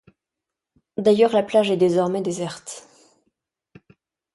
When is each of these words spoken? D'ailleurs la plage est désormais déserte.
D'ailleurs 0.97 1.31
la 1.31 1.43
plage 1.43 1.69
est 1.69 1.77
désormais 1.77 2.23
déserte. 2.23 2.87